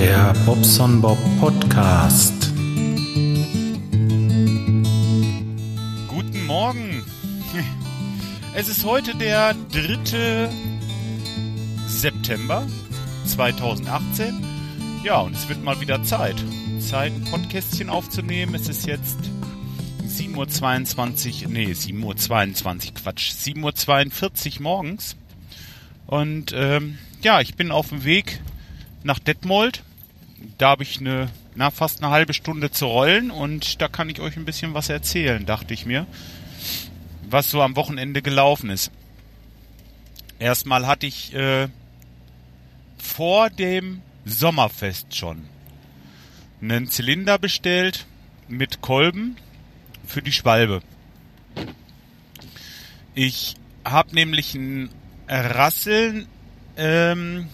[0.00, 2.52] Der Bobson Bob Podcast.
[6.06, 7.04] Guten Morgen.
[8.54, 10.48] Es ist heute der 3.
[11.88, 12.64] September
[13.26, 14.40] 2018.
[15.02, 16.36] Ja, und es wird mal wieder Zeit.
[16.78, 18.54] Zeit, ein Podcastchen aufzunehmen.
[18.54, 19.18] Es ist jetzt
[20.06, 25.16] 7.22 Uhr, nee, 7.22 Uhr, Quatsch, 7.42 Uhr morgens.
[26.06, 28.40] Und ähm, ja, ich bin auf dem Weg
[29.02, 29.82] nach Detmold.
[30.56, 34.20] Da habe ich eine, na, fast eine halbe Stunde zu rollen und da kann ich
[34.20, 36.06] euch ein bisschen was erzählen, dachte ich mir,
[37.28, 38.90] was so am Wochenende gelaufen ist.
[40.38, 41.68] Erstmal hatte ich äh,
[42.98, 45.44] vor dem Sommerfest schon
[46.60, 48.06] einen Zylinder bestellt
[48.48, 49.36] mit Kolben
[50.06, 50.82] für die Schwalbe.
[53.14, 54.90] Ich habe nämlich ein
[55.28, 56.26] Rasseln
[56.76, 57.48] ähm,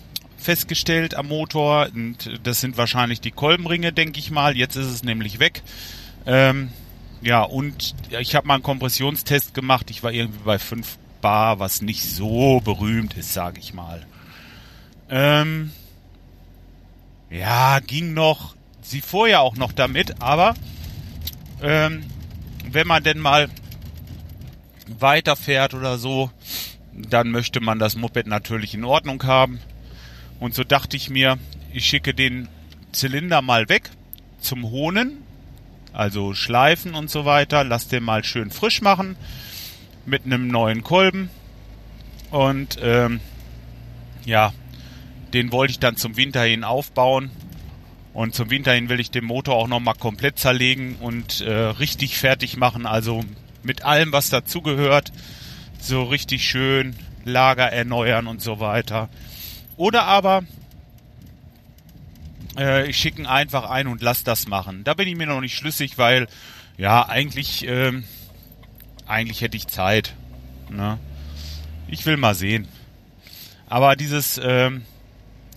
[0.45, 4.56] festgestellt am Motor und das sind wahrscheinlich die Kolbenringe, denke ich mal.
[4.56, 5.62] Jetzt ist es nämlich weg.
[6.27, 6.70] Ähm,
[7.23, 9.91] ja, und ich habe mal einen Kompressionstest gemacht.
[9.91, 14.05] Ich war irgendwie bei 5 Bar, was nicht so berühmt ist, sage ich mal.
[15.09, 15.73] Ähm,
[17.31, 18.55] ja, ging noch.
[18.83, 20.55] Sie vorher auch noch damit, aber
[21.62, 22.05] ähm,
[22.70, 23.48] wenn man denn mal
[24.98, 26.31] weiterfährt oder so,
[26.92, 29.58] dann möchte man das Moped natürlich in Ordnung haben.
[30.41, 31.39] Und so dachte ich mir,
[31.73, 32.49] ich schicke den
[32.93, 33.91] Zylinder mal weg
[34.41, 35.23] zum Hohnen,
[35.93, 39.17] also schleifen und so weiter, lass den mal schön frisch machen
[40.07, 41.31] mit einem neuen Kolben.
[42.31, 43.21] Und ähm,
[44.25, 44.53] ja,
[45.33, 47.31] den wollte ich dann zum Winter hin aufbauen.
[48.13, 52.17] Und zum Winter hin will ich den Motor auch nochmal komplett zerlegen und äh, richtig
[52.17, 52.87] fertig machen.
[52.87, 53.25] Also
[53.65, 55.13] mit allem, was dazugehört.
[55.81, 59.08] So richtig schön Lager erneuern und so weiter.
[59.77, 60.45] Oder aber
[62.57, 64.85] äh, ich schicke ihn einfach ein und lass das machen.
[64.85, 66.29] Da bin ich mir noch nicht schlüssig, weil
[66.77, 68.05] ja eigentlich ähm,
[69.07, 70.14] eigentlich hätte ich Zeit.
[70.70, 70.98] Ne?
[71.89, 72.68] Ich will mal sehen.
[73.68, 74.83] Aber dieses ähm,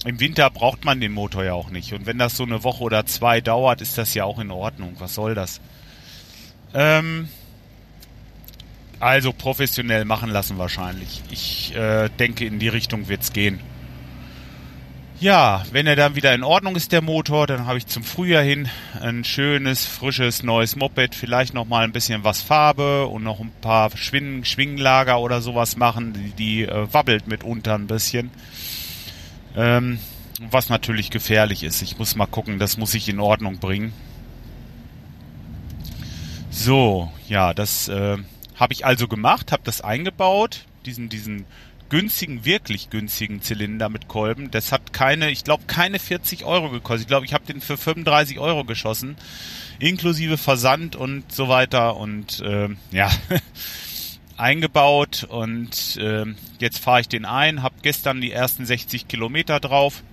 [0.05, 1.93] im Winter braucht man den Motor ja auch nicht.
[1.93, 4.95] Und wenn das so eine Woche oder zwei dauert, ist das ja auch in Ordnung.
[4.99, 5.59] Was soll das?
[6.73, 7.27] Ähm,
[8.99, 11.21] also professionell machen lassen wahrscheinlich.
[11.29, 13.59] Ich äh, denke, in die Richtung wird's gehen.
[15.19, 18.43] Ja, wenn er dann wieder in Ordnung ist, der Motor, dann habe ich zum Frühjahr
[18.43, 18.69] hin
[19.01, 21.15] ein schönes, frisches, neues Moped.
[21.15, 25.75] Vielleicht noch mal ein bisschen was Farbe und noch ein paar Schwing Schwingenlager oder sowas
[25.75, 26.13] machen.
[26.13, 28.29] Die, die äh, wabbelt mitunter ein bisschen.
[29.55, 29.97] Ähm,
[30.39, 31.81] was natürlich gefährlich ist.
[31.81, 33.93] Ich muss mal gucken, das muss ich in Ordnung bringen.
[36.51, 38.17] So, ja, das äh,
[38.55, 41.45] habe ich also gemacht, habe das eingebaut, diesen, diesen
[41.89, 44.51] günstigen, wirklich günstigen Zylinder mit Kolben.
[44.51, 47.01] Das hat keine, ich glaube, keine 40 Euro gekostet.
[47.01, 49.15] Ich glaube, ich habe den für 35 Euro geschossen,
[49.79, 53.09] inklusive Versand und so weiter und äh, ja,
[54.37, 56.25] eingebaut und äh,
[56.59, 60.03] jetzt fahre ich den ein, habe gestern die ersten 60 Kilometer drauf.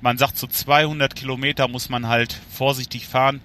[0.00, 3.40] Man sagt, so 200 Kilometer muss man halt vorsichtig fahren.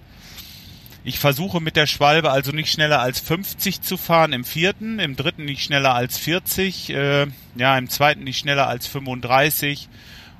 [1.02, 5.16] Ich versuche mit der Schwalbe also nicht schneller als 50 zu fahren im vierten, im
[5.16, 9.88] dritten nicht schneller als 40, äh, ja, im zweiten nicht schneller als 35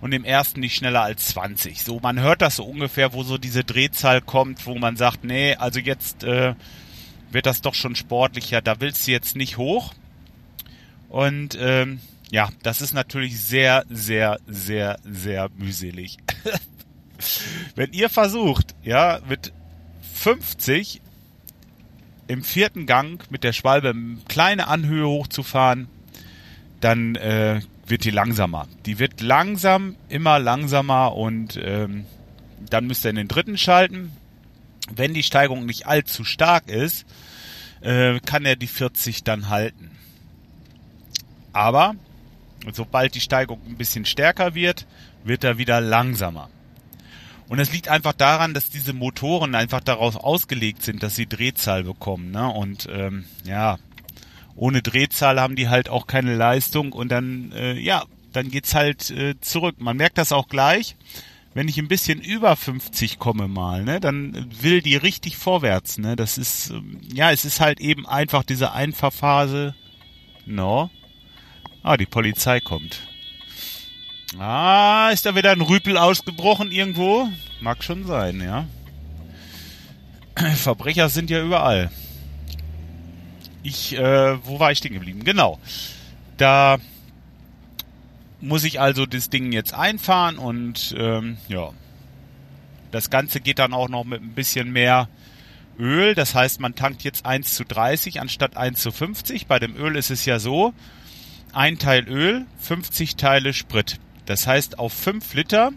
[0.02, 1.82] und im ersten nicht schneller als 20.
[1.82, 5.54] So, man hört das so ungefähr, wo so diese Drehzahl kommt, wo man sagt, nee,
[5.54, 6.54] also jetzt äh,
[7.30, 9.94] wird das doch schon sportlicher, da willst du jetzt nicht hoch.
[11.08, 12.00] Und ähm,
[12.30, 16.18] ja, das ist natürlich sehr, sehr, sehr, sehr mühselig.
[17.74, 19.52] Wenn ihr versucht, ja, mit
[20.20, 21.00] 50
[22.28, 25.88] im vierten Gang mit der Schwalbe eine kleine Anhöhe hochzufahren,
[26.80, 28.68] dann äh, wird die langsamer.
[28.84, 32.04] Die wird langsam, immer langsamer und ähm,
[32.68, 34.12] dann müsst ihr in den dritten schalten.
[34.94, 37.06] Wenn die Steigung nicht allzu stark ist,
[37.80, 39.90] äh, kann er die 40 dann halten.
[41.54, 41.94] Aber
[42.72, 44.86] sobald die Steigung ein bisschen stärker wird,
[45.24, 46.50] wird er wieder langsamer.
[47.50, 51.82] Und es liegt einfach daran, dass diese Motoren einfach darauf ausgelegt sind, dass sie Drehzahl
[51.82, 52.30] bekommen.
[52.30, 52.48] Ne?
[52.48, 53.76] Und ähm, ja,
[54.54, 59.10] ohne Drehzahl haben die halt auch keine Leistung und dann, äh, ja, dann geht's halt
[59.10, 59.74] äh, zurück.
[59.80, 60.94] Man merkt das auch gleich,
[61.52, 65.98] wenn ich ein bisschen über 50 komme mal, ne, dann will die richtig vorwärts.
[65.98, 66.14] Ne?
[66.14, 69.74] Das ist, ähm, ja, es ist halt eben einfach diese Einfahrphase.
[70.46, 70.88] No.
[71.82, 73.09] Ah, die Polizei kommt.
[74.38, 77.28] Ah, ist da wieder ein Rüpel ausgebrochen irgendwo?
[77.60, 78.66] Mag schon sein, ja.
[80.54, 81.90] Verbrecher sind ja überall.
[83.62, 85.24] Ich, äh, wo war ich stehen geblieben?
[85.24, 85.58] Genau.
[86.36, 86.78] Da
[88.40, 91.70] muss ich also das Ding jetzt einfahren und ähm, ja,
[92.90, 95.08] Das Ganze geht dann auch noch mit ein bisschen mehr
[95.78, 96.14] Öl.
[96.14, 99.46] Das heißt, man tankt jetzt 1 zu 30 anstatt 1 zu 50.
[99.46, 100.72] Bei dem Öl ist es ja so,
[101.52, 103.98] ein Teil Öl, 50 Teile Sprit.
[104.30, 105.72] Das heißt, auf 5 Liter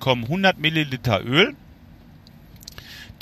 [0.00, 1.54] kommen 100 Milliliter Öl.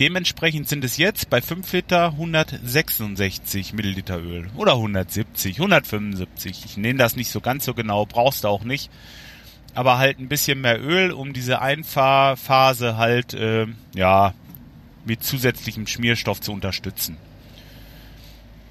[0.01, 6.65] Dementsprechend sind es jetzt bei 5 Liter 166 Milliliter Öl oder 170, 175.
[6.65, 8.91] Ich nehme das nicht so ganz so genau, brauchst du auch nicht.
[9.75, 14.33] Aber halt ein bisschen mehr Öl, um diese Einfahrphase halt, äh, ja,
[15.05, 17.19] mit zusätzlichem Schmierstoff zu unterstützen.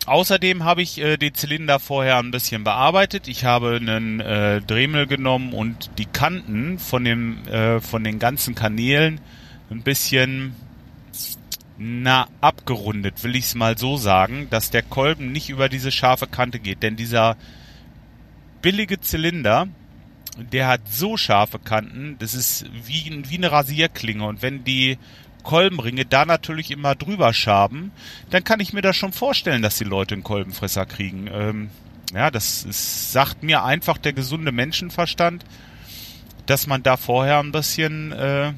[0.07, 3.27] Außerdem habe ich äh, die Zylinder vorher ein bisschen bearbeitet.
[3.27, 8.56] Ich habe einen äh, Dremel genommen und die Kanten von dem äh, von den ganzen
[8.56, 9.19] Kanälen
[9.69, 10.56] ein bisschen
[11.77, 16.25] na abgerundet, will ich es mal so sagen, dass der Kolben nicht über diese scharfe
[16.25, 17.36] Kante geht, denn dieser
[18.62, 19.68] billige Zylinder,
[20.38, 24.98] der hat so scharfe Kanten, das ist wie, wie eine Rasierklinge und wenn die
[25.48, 27.94] Kolbenringe da natürlich immer drüber schaben,
[28.32, 31.30] dann kann ich mir das schon vorstellen, dass die Leute einen Kolbenfresser kriegen.
[31.32, 31.70] Ähm,
[32.14, 35.46] ja, das ist, sagt mir einfach der gesunde Menschenverstand,
[36.48, 38.52] dass man da vorher ein bisschen äh,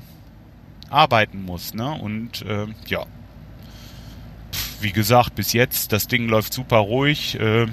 [0.89, 1.75] arbeiten muss.
[1.75, 1.91] Ne?
[1.91, 3.05] Und äh, ja,
[4.81, 7.39] wie gesagt, bis jetzt, das Ding läuft super ruhig.
[7.39, 7.67] Äh,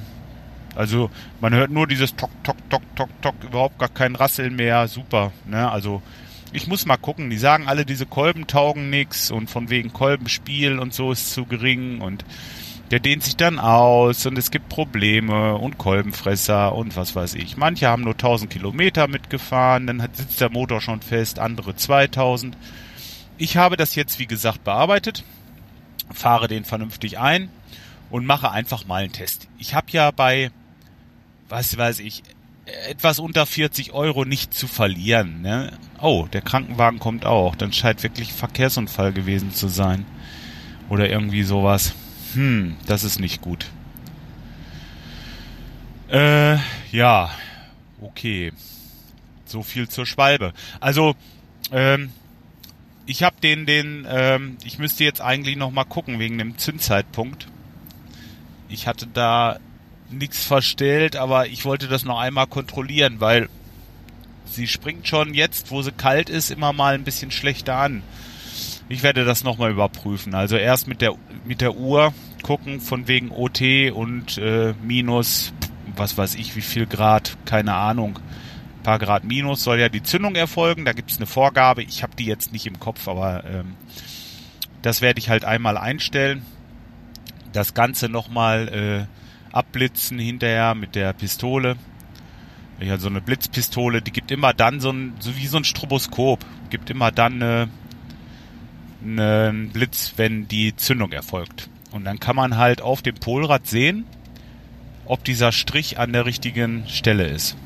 [0.74, 1.10] also
[1.40, 4.86] man hört nur dieses Tok, Tok, Tok, Tok, Tok, überhaupt gar kein Rasseln mehr.
[4.88, 5.32] Super.
[5.46, 5.70] Ne?
[5.70, 6.02] Also
[6.56, 7.28] ich muss mal gucken.
[7.28, 11.44] Die sagen alle, diese Kolben taugen nix und von wegen Kolbenspiel und so ist zu
[11.44, 12.24] gering und
[12.90, 17.56] der dehnt sich dann aus und es gibt Probleme und Kolbenfresser und was weiß ich.
[17.56, 22.56] Manche haben nur 1000 Kilometer mitgefahren, dann sitzt der Motor schon fest, andere 2000.
[23.38, 25.24] Ich habe das jetzt, wie gesagt, bearbeitet,
[26.12, 27.50] fahre den vernünftig ein
[28.08, 29.48] und mache einfach mal einen Test.
[29.58, 30.50] Ich habe ja bei,
[31.48, 32.22] was weiß ich,
[32.66, 35.40] etwas unter 40 Euro nicht zu verlieren.
[35.42, 35.72] Ne?
[36.00, 37.54] Oh, der Krankenwagen kommt auch.
[37.54, 40.04] Dann scheint wirklich Verkehrsunfall gewesen zu sein.
[40.88, 41.94] Oder irgendwie sowas.
[42.34, 43.66] Hm, das ist nicht gut.
[46.08, 46.58] Äh,
[46.92, 47.30] ja,
[48.00, 48.52] okay.
[49.44, 50.52] So viel zur Schwalbe.
[50.80, 51.14] Also,
[51.72, 52.10] ähm,
[53.06, 57.46] ich habe den, den, ähm, ich müsste jetzt eigentlich noch mal gucken wegen dem Zündzeitpunkt.
[58.68, 59.58] Ich hatte da
[60.10, 63.48] nichts verstellt, aber ich wollte das noch einmal kontrollieren, weil
[64.44, 68.02] sie springt schon jetzt, wo sie kalt ist, immer mal ein bisschen schlechter an.
[68.88, 70.34] Ich werde das nochmal überprüfen.
[70.34, 71.14] Also erst mit der
[71.44, 72.12] mit der Uhr
[72.42, 75.52] gucken, von wegen OT und äh, minus,
[75.96, 78.18] was weiß ich, wie viel Grad, keine Ahnung.
[78.78, 80.84] Ein paar Grad minus soll ja die Zündung erfolgen.
[80.84, 81.82] Da gibt es eine Vorgabe.
[81.82, 83.74] Ich habe die jetzt nicht im Kopf, aber ähm,
[84.82, 86.42] das werde ich halt einmal einstellen.
[87.52, 88.68] Das Ganze nochmal
[89.08, 89.15] äh,
[89.56, 91.76] abblitzen hinterher mit der Pistole.
[92.78, 96.44] Ja, so eine Blitzpistole, die gibt immer dann so ein, so wie so ein Stroboskop,
[96.68, 97.68] gibt immer dann eine,
[99.02, 101.70] einen Blitz, wenn die Zündung erfolgt.
[101.90, 104.04] Und dann kann man halt auf dem Polrad sehen,
[105.06, 107.56] ob dieser Strich an der richtigen Stelle ist.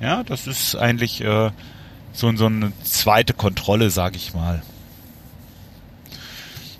[0.00, 1.50] Ja, das ist eigentlich äh,
[2.12, 4.62] so, so eine zweite Kontrolle, sag ich mal.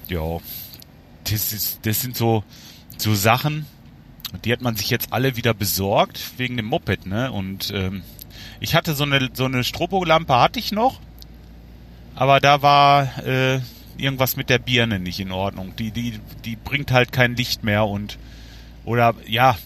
[0.09, 0.39] Ja,
[1.25, 2.43] das, ist, das sind so,
[2.97, 3.67] so Sachen,
[4.45, 7.33] die hat man sich jetzt alle wieder besorgt wegen dem Moped, ne?
[7.33, 8.03] Und ähm,
[8.61, 11.01] ich hatte so eine so eine Strobolampe hatte ich noch,
[12.15, 13.61] aber da war äh,
[13.97, 15.75] irgendwas mit der Birne nicht in Ordnung.
[15.77, 18.19] Die die die bringt halt kein Licht mehr und
[18.85, 19.57] oder ja,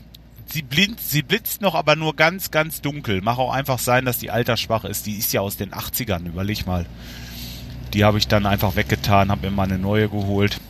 [0.46, 3.20] sie blinzt, sie blitzt noch, aber nur ganz ganz dunkel.
[3.22, 5.06] Mach auch einfach sein, dass die altersschwach ist.
[5.06, 6.86] Die ist ja aus den 80ern, überleg mal.
[7.94, 10.60] Die habe ich dann einfach weggetan, habe mir mal eine neue geholt.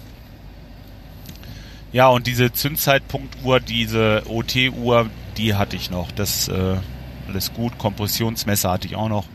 [1.93, 6.11] Ja, und diese Zündzeitpunktuhr, diese OT-Uhr, die hatte ich noch.
[6.11, 6.77] Das äh,
[7.29, 7.77] alles gut.
[7.79, 9.27] Kompressionsmesser hatte ich auch noch.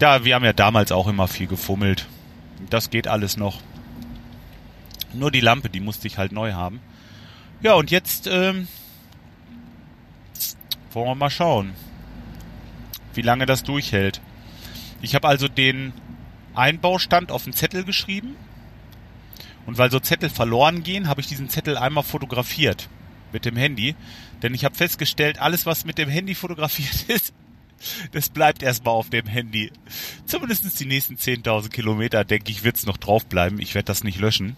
[0.00, 2.06] Ja, wir haben ja damals auch immer viel gefummelt.
[2.70, 3.60] Das geht alles noch.
[5.12, 6.80] Nur die Lampe, die musste ich halt neu haben.
[7.62, 8.68] Ja, und jetzt ähm,
[10.92, 11.72] wollen wir mal schauen,
[13.14, 14.20] wie lange das durchhält.
[15.02, 15.92] Ich habe also den
[16.54, 18.34] Einbaustand auf den Zettel geschrieben
[19.66, 22.88] und weil so Zettel verloren gehen, habe ich diesen Zettel einmal fotografiert
[23.32, 23.94] mit dem Handy.
[24.42, 27.34] Denn ich habe festgestellt, alles, was mit dem Handy fotografiert ist,
[28.12, 29.70] das bleibt erstmal auf dem Handy.
[30.24, 33.60] Zumindest die nächsten 10.000 Kilometer, denke ich, wird es noch draufbleiben.
[33.60, 34.56] Ich werde das nicht löschen.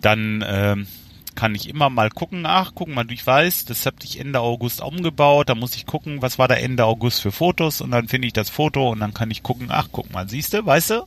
[0.00, 0.86] Dann ähm,
[1.34, 4.80] kann ich immer mal gucken, ach, gucken mal, ich weiß, das habe ich Ende August
[4.80, 8.26] umgebaut, da muss ich gucken, was war da Ende August für Fotos und dann finde
[8.26, 11.06] ich das Foto und dann kann ich gucken, ach, guck mal, siehst du, weißt du?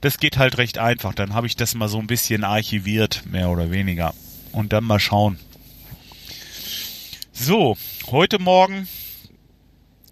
[0.00, 3.50] Das geht halt recht einfach, dann habe ich das mal so ein bisschen archiviert, mehr
[3.50, 4.14] oder weniger.
[4.52, 5.38] Und dann mal schauen.
[7.32, 7.76] So,
[8.10, 8.88] heute Morgen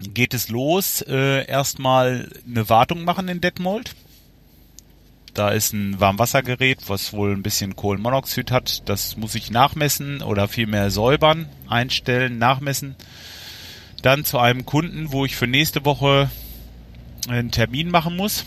[0.00, 3.94] geht es los, äh, erstmal eine Wartung machen in Detmold.
[5.38, 8.88] Da ist ein Warmwassergerät, was wohl ein bisschen Kohlenmonoxid hat.
[8.88, 12.96] Das muss ich nachmessen oder vielmehr säubern, einstellen, nachmessen.
[14.02, 16.28] Dann zu einem Kunden, wo ich für nächste Woche
[17.28, 18.46] einen Termin machen muss.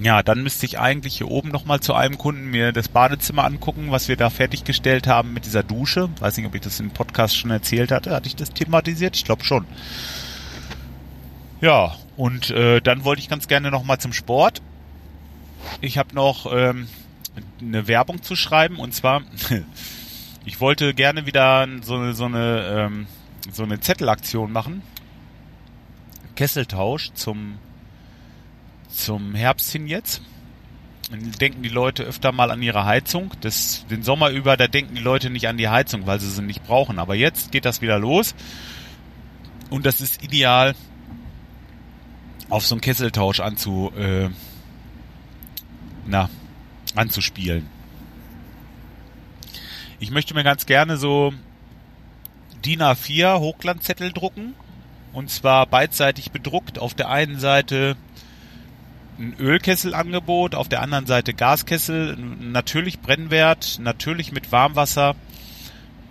[0.00, 3.90] Ja, dann müsste ich eigentlich hier oben nochmal zu einem Kunden mir das Badezimmer angucken,
[3.90, 6.08] was wir da fertiggestellt haben mit dieser Dusche.
[6.18, 8.12] Weiß nicht, ob ich das im Podcast schon erzählt hatte.
[8.12, 9.16] Hatte ich das thematisiert?
[9.16, 9.66] Ich glaube schon.
[11.60, 14.62] Ja, und äh, dann wollte ich ganz gerne nochmal zum Sport.
[15.80, 16.88] Ich habe noch ähm,
[17.60, 19.22] eine Werbung zu schreiben und zwar,
[20.44, 23.06] ich wollte gerne wieder so so eine, ähm,
[23.50, 24.82] so eine Zettelaktion machen.
[26.34, 27.58] Kesseltausch zum
[28.88, 30.22] zum Herbst hin jetzt.
[31.10, 33.32] Denken die Leute öfter mal an ihre Heizung.
[33.40, 36.42] Das, den Sommer über, da denken die Leute nicht an die Heizung, weil sie sie
[36.42, 36.98] nicht brauchen.
[36.98, 38.34] Aber jetzt geht das wieder los.
[39.70, 40.74] Und das ist ideal,
[42.50, 44.28] auf so einen Kesseltausch anzu, äh,
[46.08, 46.28] na,
[46.94, 47.66] anzuspielen.
[50.00, 51.32] Ich möchte mir ganz gerne so
[52.64, 54.54] DIN A4 Hochglanzzettel drucken.
[55.12, 56.78] Und zwar beidseitig bedruckt.
[56.78, 57.96] Auf der einen Seite
[59.18, 65.16] ein Ölkesselangebot, auf der anderen Seite Gaskessel, natürlich Brennwert, natürlich mit Warmwasser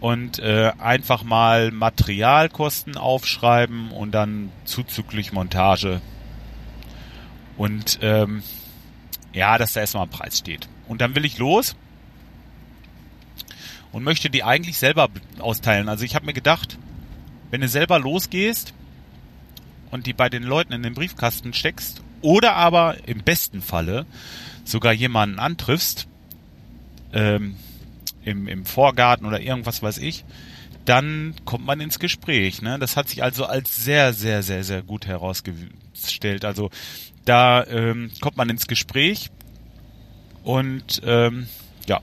[0.02, 6.02] und äh, einfach mal Materialkosten aufschreiben und dann zuzüglich Montage.
[7.56, 8.44] Und ähm,
[9.34, 10.68] ja, dass da erstmal ein Preis steht.
[10.88, 11.76] Und dann will ich los
[13.92, 15.90] und möchte die eigentlich selber austeilen.
[15.90, 16.78] Also ich habe mir gedacht,
[17.52, 18.74] wenn du selber losgehst
[19.92, 24.06] und die bei den Leuten in den Briefkasten steckst oder aber im besten Falle
[24.66, 26.08] sogar jemanden antriffst,
[27.14, 27.56] ähm,
[28.24, 30.26] im, im Vorgarten oder irgendwas weiß ich,
[30.84, 32.62] dann kommt man ins Gespräch.
[32.62, 32.78] Ne?
[32.80, 36.46] Das hat sich also als sehr, sehr, sehr, sehr gut herausgestellt.
[36.46, 36.70] Also
[37.28, 39.30] da ähm, kommt man ins Gespräch
[40.44, 41.48] und ähm,
[41.88, 42.00] ja,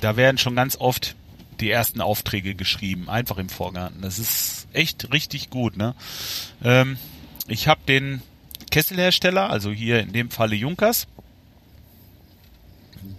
[0.00, 1.14] da werden schon ganz oft
[1.60, 4.00] die ersten Aufträge geschrieben, einfach im Vorgarten.
[4.00, 5.76] Das ist echt richtig gut.
[5.76, 5.94] Ne?
[6.64, 6.96] Ähm,
[7.46, 8.22] ich habe den
[8.70, 11.06] Kesselhersteller, also hier in dem Falle Junkers.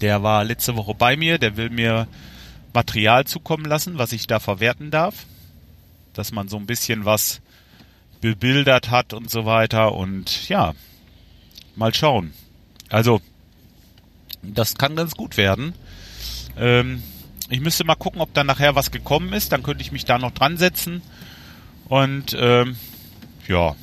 [0.01, 2.07] Der war letzte Woche bei mir, der will mir
[2.73, 5.25] Material zukommen lassen, was ich da verwerten darf.
[6.13, 7.41] Dass man so ein bisschen was
[8.21, 9.93] bebildert hat und so weiter.
[9.93, 10.73] Und ja,
[11.75, 12.33] mal schauen.
[12.89, 13.21] Also,
[14.41, 15.73] das kann ganz gut werden.
[16.57, 17.01] Ähm,
[17.49, 19.51] ich müsste mal gucken, ob da nachher was gekommen ist.
[19.51, 21.01] Dann könnte ich mich da noch dran setzen.
[21.87, 22.75] Und ähm,
[23.47, 23.75] ja,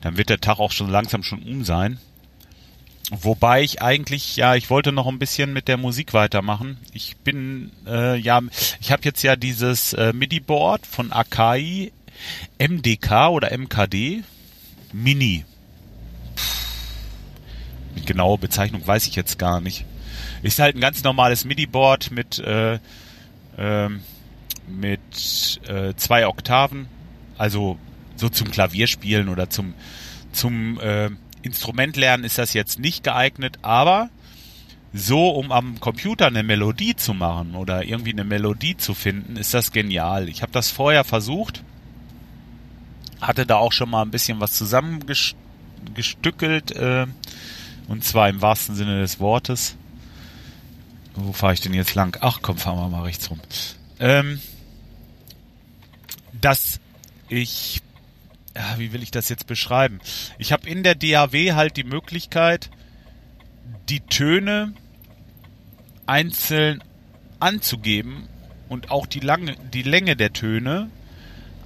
[0.00, 1.98] dann wird der Tag auch schon langsam schon um sein.
[3.10, 6.78] Wobei ich eigentlich, ja, ich wollte noch ein bisschen mit der Musik weitermachen.
[6.92, 8.40] Ich bin, äh, ja,
[8.80, 11.90] ich habe jetzt ja dieses äh, MIDI-Board von Akai
[12.58, 14.22] MDK oder MKD
[14.92, 15.44] Mini.
[18.10, 19.84] Mit genauer Bezeichnung weiß ich jetzt gar nicht.
[20.42, 22.80] Ist halt ein ganz normales MIDI-Board mit, äh,
[23.56, 23.88] äh,
[24.66, 26.88] mit äh, zwei Oktaven.
[27.38, 27.78] Also
[28.16, 29.74] so zum Klavierspielen oder zum,
[30.32, 31.10] zum äh,
[31.42, 34.10] Instrumentlernen ist das jetzt nicht geeignet, aber
[34.92, 39.54] so, um am Computer eine Melodie zu machen oder irgendwie eine Melodie zu finden, ist
[39.54, 40.28] das genial.
[40.28, 41.04] Ich habe das vorher
[43.20, 47.06] hatte da auch schon mal ein bisschen was zusammengestückelt, äh,
[47.90, 49.74] und zwar im wahrsten Sinne des Wortes.
[51.16, 52.16] Wo fahre ich denn jetzt lang?
[52.20, 53.40] Ach komm, fahren wir mal rechts rum.
[53.98, 54.40] Ähm,
[56.40, 56.78] dass
[57.28, 57.82] ich
[58.54, 59.98] ja, wie will ich das jetzt beschreiben?
[60.38, 62.70] Ich habe in der DAW halt die Möglichkeit,
[63.88, 64.72] die Töne
[66.06, 66.84] einzeln
[67.40, 68.28] anzugeben
[68.68, 70.90] und auch die, lange, die Länge der Töne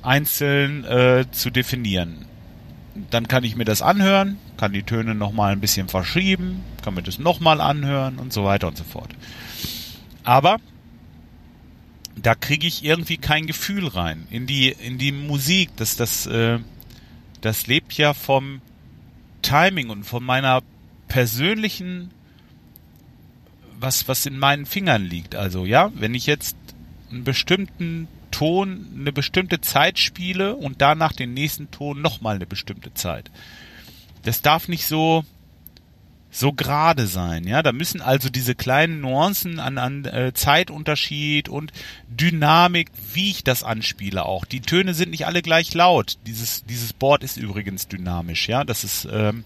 [0.00, 2.24] einzeln äh, zu definieren.
[3.10, 7.02] Dann kann ich mir das anhören, kann die Töne nochmal ein bisschen verschieben, kann mir
[7.02, 9.10] das nochmal anhören und so weiter und so fort.
[10.22, 10.58] Aber
[12.16, 16.58] da kriege ich irgendwie kein Gefühl rein in die in die Musik, dass das äh,
[17.40, 18.62] das lebt ja vom
[19.42, 20.62] Timing und von meiner
[21.08, 22.10] persönlichen,
[23.78, 25.34] was, was in meinen Fingern liegt.
[25.34, 26.56] Also, ja, wenn ich jetzt
[27.10, 32.92] einen bestimmten Ton eine bestimmte Zeit spiele und danach den nächsten Ton nochmal eine bestimmte
[32.94, 33.30] Zeit.
[34.24, 35.24] Das darf nicht so
[36.34, 37.62] so gerade sein, ja.
[37.62, 41.72] Da müssen also diese kleinen Nuancen an, an äh, Zeitunterschied und
[42.08, 44.44] Dynamik, wie ich das anspiele auch.
[44.44, 46.18] Die Töne sind nicht alle gleich laut.
[46.26, 48.64] Dieses, dieses Board ist übrigens dynamisch, ja.
[48.64, 49.44] Das ist, ähm,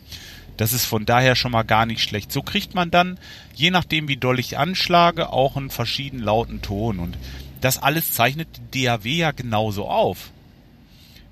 [0.56, 2.32] das ist von daher schon mal gar nicht schlecht.
[2.32, 3.18] So kriegt man dann,
[3.54, 7.00] je nachdem wie doll ich anschlage, auch einen verschieden lauten Ton.
[7.00, 7.18] Und
[7.60, 10.30] das alles zeichnet die DAW ja genauso auf.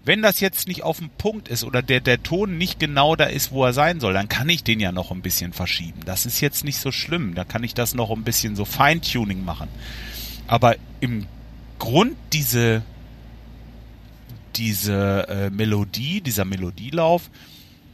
[0.07, 3.25] Wenn das jetzt nicht auf dem Punkt ist oder der, der Ton nicht genau da
[3.25, 5.99] ist, wo er sein soll, dann kann ich den ja noch ein bisschen verschieben.
[6.05, 7.35] Das ist jetzt nicht so schlimm.
[7.35, 9.69] Da kann ich das noch ein bisschen so Feintuning machen.
[10.47, 11.27] Aber im
[11.81, 12.83] Grund diese,
[14.55, 17.29] diese äh, Melodie, dieser Melodielauf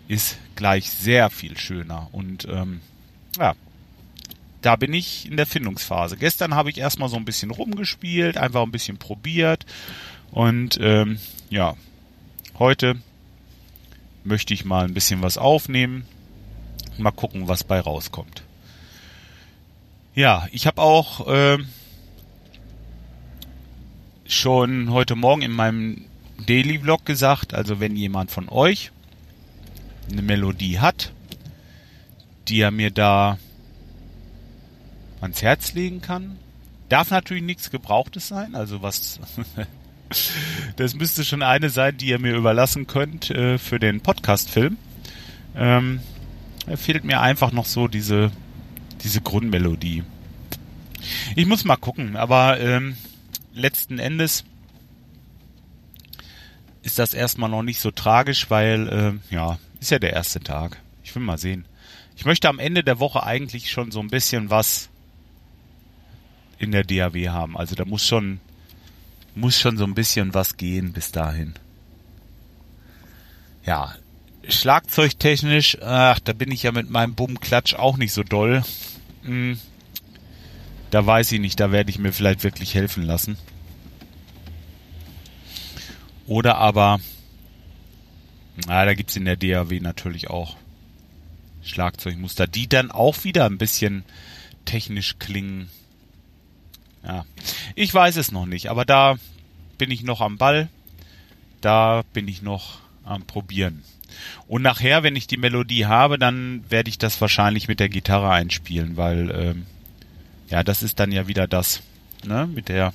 [0.07, 2.11] ist gleich sehr viel schöner.
[2.13, 2.83] Und ähm,
[3.39, 3.55] ja,
[4.61, 6.19] da bin ich in der Findungsphase.
[6.19, 9.65] Gestern habe ich erstmal so ein bisschen rumgespielt, einfach ein bisschen probiert.
[10.31, 11.75] Und ähm, ja,
[12.63, 12.95] Heute
[14.23, 16.07] möchte ich mal ein bisschen was aufnehmen.
[16.97, 18.45] Mal gucken, was bei rauskommt.
[20.15, 21.59] Ja, ich habe auch äh,
[24.29, 26.05] schon heute Morgen in meinem
[26.47, 28.93] Daily Vlog gesagt, also wenn jemand von euch
[30.09, 31.11] eine Melodie hat,
[32.47, 33.39] die er mir da
[35.21, 36.39] ans Herz legen kann,
[36.89, 39.19] darf natürlich nichts Gebrauchtes sein, also was
[40.77, 44.77] Das müsste schon eine sein, die ihr mir überlassen könnt äh, für den Podcast-Film.
[45.57, 46.01] Ähm,
[46.77, 48.31] fehlt mir einfach noch so diese,
[49.03, 50.05] diese Grundmelodie.
[51.37, 52.97] Ich muss mal gucken, aber ähm,
[53.53, 54.45] letzten Endes
[56.83, 58.89] ist das erstmal noch nicht so tragisch, weil,
[59.31, 60.79] äh, ja, ist ja der erste Tag.
[61.05, 61.65] Ich will mal sehen.
[62.17, 64.89] Ich möchte am Ende der Woche eigentlich schon so ein bisschen was
[66.59, 67.57] in der DAW haben.
[67.57, 68.41] Also da muss schon
[69.35, 71.55] muss schon so ein bisschen was gehen bis dahin.
[73.65, 73.95] Ja,
[74.49, 78.63] schlagzeugtechnisch, ach, da bin ich ja mit meinem Bummklatsch auch nicht so doll.
[79.23, 79.59] Hm,
[80.91, 83.39] da weiß ich nicht, da werde ich mir vielleicht wirklich helfen lassen.
[86.27, 87.01] Oder aber,
[88.67, 90.57] na, da gibt's in der DAW natürlich auch
[91.63, 94.05] Schlagzeugmuster, die dann auch wieder ein bisschen
[94.65, 95.71] technisch klingen.
[97.05, 97.25] Ja,
[97.75, 99.17] ich weiß es noch nicht, aber da
[99.79, 100.69] bin ich noch am Ball.
[101.61, 103.83] Da bin ich noch am Probieren.
[104.47, 108.31] Und nachher, wenn ich die Melodie habe, dann werde ich das wahrscheinlich mit der Gitarre
[108.31, 109.67] einspielen, weil ähm,
[110.49, 111.83] ja, das ist dann ja wieder das,
[112.25, 112.93] ne, mit der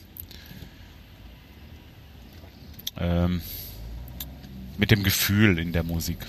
[3.00, 3.42] ähm,
[4.78, 6.20] mit dem Gefühl in der Musik.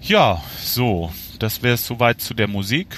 [0.00, 2.96] Ja, so, das wäre es soweit zu der Musik.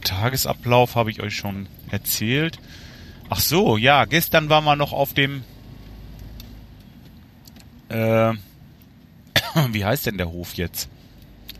[0.00, 2.58] Tagesablauf habe ich euch schon erzählt.
[3.28, 5.44] Ach so, ja, gestern waren wir noch auf dem
[7.88, 8.32] äh,
[9.70, 10.88] wie heißt denn der Hof jetzt?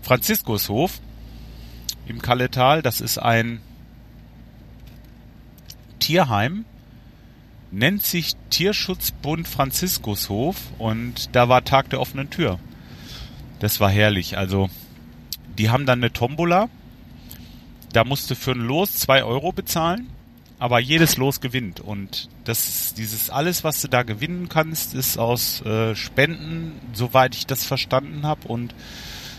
[0.02, 1.00] Franziskushof
[2.06, 2.82] im Kalletal.
[2.82, 3.60] Das ist ein
[5.98, 6.64] Tierheim,
[7.70, 12.58] nennt sich Tierschutzbund Franziskushof und da war Tag der offenen Tür.
[13.58, 14.38] Das war herrlich.
[14.38, 14.70] Also,
[15.58, 16.68] die haben dann eine Tombola
[17.92, 20.08] da musst du für ein Los zwei Euro bezahlen,
[20.58, 21.80] aber jedes Los gewinnt.
[21.80, 27.46] Und das, dieses alles, was du da gewinnen kannst, ist aus äh, Spenden, soweit ich
[27.46, 28.46] das verstanden habe.
[28.46, 28.74] Und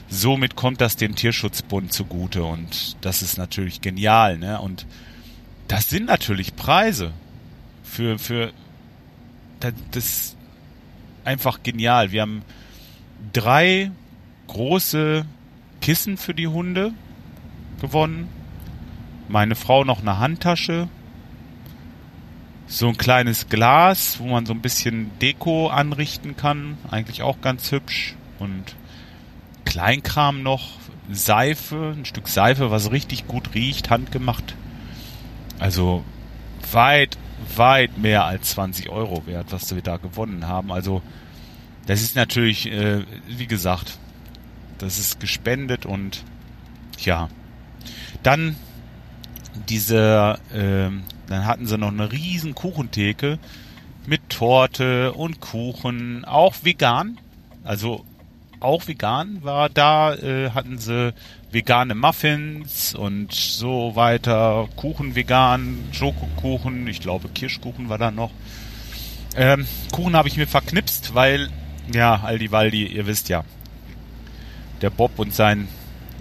[0.10, 2.44] somit kommt das dem Tierschutzbund zugute.
[2.44, 4.60] Und das ist natürlich genial, ne?
[4.60, 4.86] Und
[5.68, 7.14] das sind natürlich Preise
[7.84, 8.52] für, für,
[9.62, 10.36] das, das
[11.24, 12.12] einfach genial.
[12.12, 12.42] Wir haben
[13.32, 13.92] drei
[14.48, 15.26] große
[15.80, 16.94] Kissen für die Hunde
[17.80, 18.41] gewonnen
[19.32, 20.88] meine Frau noch eine Handtasche,
[22.68, 27.72] so ein kleines Glas, wo man so ein bisschen Deko anrichten kann, eigentlich auch ganz
[27.72, 28.76] hübsch und
[29.66, 30.70] Kleinkram noch,
[31.10, 34.56] Seife, ein Stück Seife, was richtig gut riecht, handgemacht.
[35.60, 36.04] Also
[36.72, 37.18] weit,
[37.56, 40.72] weit mehr als 20 Euro wert, was wir da gewonnen haben.
[40.72, 41.02] Also
[41.88, 43.98] das ist natürlich, äh, wie gesagt,
[44.78, 46.24] das ist gespendet und
[47.00, 47.30] ja.
[48.24, 48.56] Dann
[49.70, 53.40] diese, ähm, dann hatten sie noch eine riesen Kuchentheke
[54.06, 57.18] mit Torte und Kuchen, auch vegan.
[57.64, 58.06] Also
[58.60, 61.14] auch vegan war da, äh, hatten sie
[61.52, 68.32] vegane Muffins und so weiter, Kuchen vegan, Schokokuchen, ich glaube Kirschkuchen war da noch.
[69.36, 71.50] Ähm, Kuchen habe ich mir verknipst, weil,
[71.94, 73.44] ja, Aldi Waldi, ihr wisst ja,
[74.82, 75.68] der Bob und sein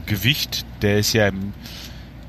[0.06, 1.52] Gewicht, der ist ja im,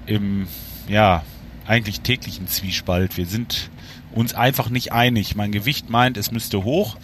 [0.06, 0.48] im
[0.88, 1.24] ja,
[1.66, 3.18] eigentlich täglichen Zwiespalt.
[3.18, 3.70] Wir sind
[4.14, 5.36] uns einfach nicht einig.
[5.36, 6.98] Mein Gewicht meint, es müsste hoch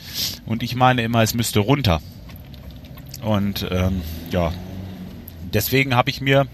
[0.45, 2.01] und ich meine immer, es müsste runter.
[3.21, 4.53] Und ähm, ja,
[5.53, 6.47] deswegen habe ich mir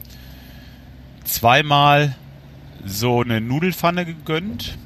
[1.24, 2.16] zweimal
[2.86, 4.78] so eine Nudelfanne gegönnt.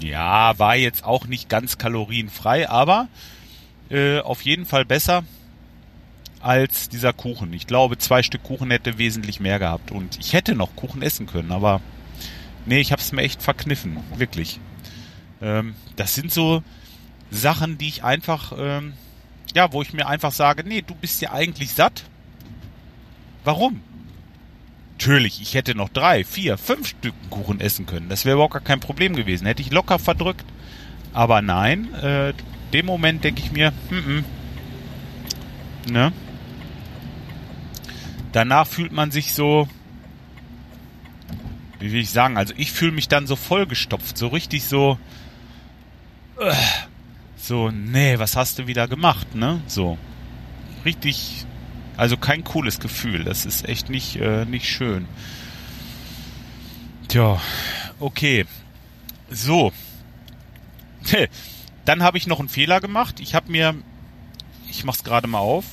[0.00, 3.08] Ja, war jetzt auch nicht ganz kalorienfrei, aber
[3.90, 5.24] äh, auf jeden Fall besser
[6.40, 7.52] als dieser Kuchen.
[7.52, 9.90] Ich glaube, zwei Stück Kuchen hätte wesentlich mehr gehabt.
[9.90, 11.80] Und ich hätte noch Kuchen essen können, aber
[12.66, 13.98] nee, ich habe es mir echt verkniffen.
[14.16, 14.60] Wirklich.
[15.40, 16.62] Ähm, das sind so,
[17.30, 18.94] Sachen, die ich einfach, ähm,
[19.54, 22.04] ja, wo ich mir einfach sage, nee, du bist ja eigentlich satt.
[23.44, 23.80] Warum?
[24.92, 28.08] Natürlich, ich hätte noch drei, vier, fünf Stücken Kuchen essen können.
[28.08, 29.46] Das wäre überhaupt gar kein Problem gewesen.
[29.46, 30.44] Hätte ich locker verdrückt.
[31.12, 32.34] Aber nein, äh,
[32.72, 34.24] dem Moment denke ich mir, mm, mm,
[35.92, 36.12] ne?
[38.32, 39.68] Danach fühlt man sich so,
[41.78, 44.98] wie will ich sagen, also ich fühle mich dann so vollgestopft, so richtig so,
[46.38, 46.54] äh,
[47.36, 49.62] so, nee, was hast du wieder gemacht, ne?
[49.66, 49.96] So,
[50.84, 51.46] richtig,
[51.96, 55.06] also kein cooles Gefühl, das ist echt nicht, äh, nicht schön.
[57.08, 57.40] Tja,
[58.00, 58.44] okay,
[59.30, 59.72] so,
[61.84, 63.74] dann habe ich noch einen Fehler gemacht, ich habe mir,
[64.68, 65.64] ich mach's gerade mal auf,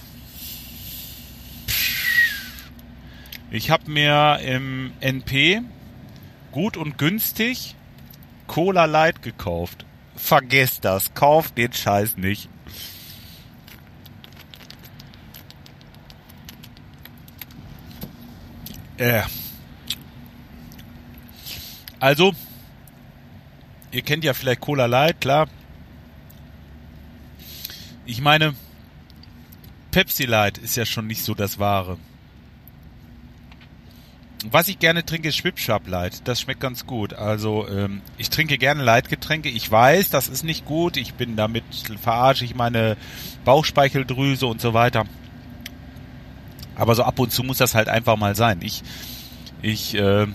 [3.56, 5.62] ich habe mir im NP
[6.52, 7.76] gut und günstig
[8.48, 9.86] Cola Light gekauft.
[10.15, 11.13] Vergesst das.
[11.13, 12.50] Kauft den Scheiß nicht.
[18.98, 19.24] Äh.
[22.00, 22.34] Also,
[23.91, 25.48] ihr kennt ja vielleicht Cola Light, klar.
[28.06, 28.54] Ich meine,
[29.91, 31.98] Pepsi Light ist ja schon nicht so das Wahre.
[34.52, 36.28] Was ich gerne trinke, ist Schwipschwap Light.
[36.28, 37.14] Das schmeckt ganz gut.
[37.14, 39.50] Also ähm, ich trinke gerne Leitgetränke.
[39.50, 40.98] Ich weiß, das ist nicht gut.
[40.98, 41.64] Ich bin damit
[42.02, 42.96] verarsche ich meine
[43.44, 45.06] Bauchspeicheldrüse und so weiter.
[46.76, 48.60] Aber so ab und zu muss das halt einfach mal sein.
[48.62, 48.84] Ich
[49.64, 50.28] ich äh,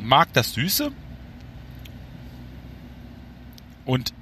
[0.00, 0.90] mag das Süße
[3.84, 4.12] und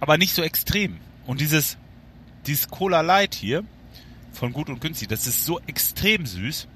[0.00, 0.96] aber nicht so extrem.
[1.26, 1.76] Und dieses
[2.46, 3.64] dieses Cola Light hier
[4.32, 6.66] von Gut und Günstig, das ist so extrem süß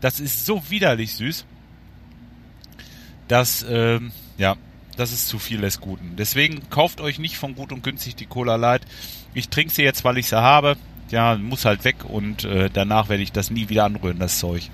[0.00, 1.44] das ist so widerlich süß,
[3.28, 4.56] dass, ähm, ja,
[4.96, 6.16] das ist zu viel des Guten.
[6.16, 8.82] Deswegen kauft euch nicht von gut und günstig die Cola Light.
[9.34, 10.76] Ich trinke sie jetzt, weil ich sie habe.
[11.10, 14.70] Ja, muss halt weg und äh, danach werde ich das nie wieder anrühren, das Zeug.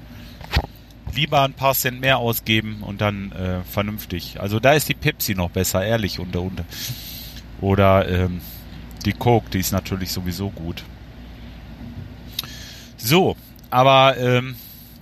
[1.14, 4.38] Lieber ein paar Cent mehr ausgeben und dann äh, vernünftig.
[4.40, 6.18] Also da ist die Pepsi noch besser, ehrlich.
[6.18, 6.62] Und, und,
[7.60, 8.42] oder ähm,
[9.06, 10.82] die Coke, die ist natürlich sowieso gut.
[12.96, 13.36] So,
[13.70, 14.56] aber ähm,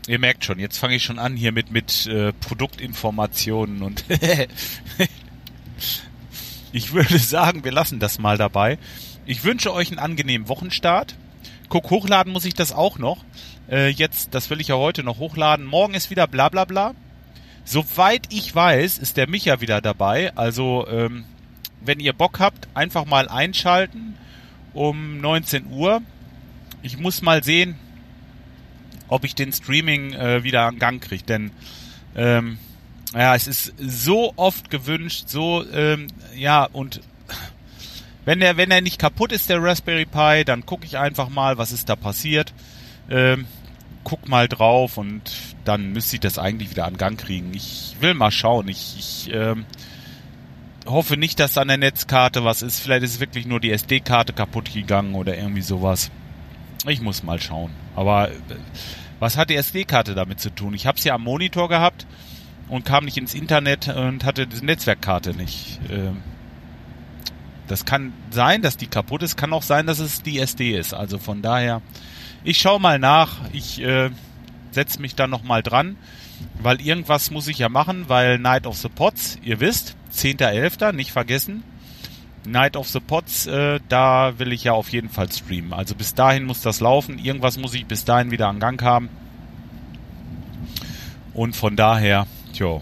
[0.07, 4.05] Ihr merkt schon, jetzt fange ich schon an hier mit, mit äh, Produktinformationen und
[6.73, 8.79] ich würde sagen, wir lassen das mal dabei.
[9.25, 11.14] Ich wünsche euch einen angenehmen Wochenstart.
[11.71, 13.25] Guck, hochladen muss ich das auch noch.
[13.71, 15.64] Äh, jetzt, das will ich ja heute noch hochladen.
[15.64, 16.95] Morgen ist wieder bla bla bla.
[17.64, 20.37] Soweit ich weiß, ist der Micha wieder dabei.
[20.37, 21.25] Also, ähm,
[21.81, 24.17] wenn ihr Bock habt, einfach mal einschalten
[24.75, 26.03] um 19 Uhr.
[26.83, 27.77] Ich muss mal sehen,
[29.09, 31.25] ob ich den Streaming äh, wieder in Gang kriege.
[31.25, 31.51] Denn
[32.17, 32.59] ähm,
[33.14, 37.01] ja, es ist so oft gewünscht, so ähm, ja und
[38.25, 41.59] wenn der wenn er nicht kaputt ist der Raspberry Pi, dann gucke ich einfach mal,
[41.59, 42.53] was ist da passiert.
[43.11, 43.47] Ähm,
[44.05, 45.33] guck mal drauf und
[45.64, 47.53] dann müsste ich das eigentlich wieder an Gang kriegen.
[47.55, 48.69] Ich will mal schauen.
[48.69, 49.64] Ich, ich ähm,
[50.87, 52.81] hoffe nicht, dass an der Netzkarte was ist.
[52.81, 56.11] Vielleicht ist wirklich nur die SD-Karte kaputt gegangen oder irgendwie sowas.
[56.87, 57.70] Ich muss mal schauen.
[57.97, 58.35] Aber äh,
[59.20, 60.75] was hat die SD-Karte damit zu tun?
[60.75, 62.07] Ich habe es ja am Monitor gehabt
[62.68, 65.81] und kam nicht ins Internet und hatte die Netzwerkkarte nicht.
[65.90, 66.23] Ähm,
[67.66, 70.92] das kann sein, dass die kaputt ist, kann auch sein, dass es die SD ist.
[70.92, 71.81] Also von daher,
[72.42, 73.37] ich schaue mal nach.
[73.53, 74.11] Ich äh,
[74.70, 75.97] setze mich dann nochmal dran,
[76.61, 81.12] weil irgendwas muss ich ja machen, weil Night of the Pots, ihr wisst, 10.11., nicht
[81.12, 81.62] vergessen.
[82.46, 85.72] Night of the Pots, äh, da will ich ja auf jeden Fall streamen.
[85.72, 87.18] Also bis dahin muss das laufen.
[87.18, 89.09] Irgendwas muss ich bis dahin wieder an Gang haben.
[91.33, 92.80] Und von daher, tja,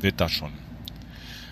[0.00, 0.52] wird das schon.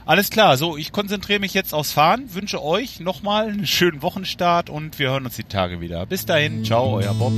[0.04, 4.70] Alles klar, so, ich konzentriere mich jetzt aufs Fahren, wünsche euch nochmal einen schönen Wochenstart
[4.70, 6.06] und wir hören uns die Tage wieder.
[6.06, 7.32] Bis dahin, ciao, euer Bob.